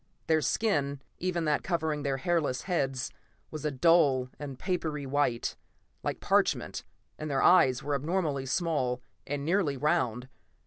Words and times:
Their 0.25 0.41
skin, 0.41 0.99
even 1.19 1.45
that 1.45 1.61
covering 1.61 2.01
their 2.01 2.17
hairless 2.17 2.63
heads, 2.63 3.11
was 3.51 3.65
a 3.65 3.69
dull 3.69 4.29
and 4.39 4.57
papery 4.57 5.05
white, 5.05 5.55
like 6.01 6.19
parchment, 6.19 6.83
and 7.19 7.29
their 7.29 7.43
eyes 7.43 7.83
were 7.83 7.93
abnormally 7.93 8.47
small, 8.47 9.03
and 9.27 9.45
nearly 9.45 9.77
round. 9.77 10.27